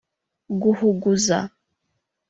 guhuguza 0.61 1.39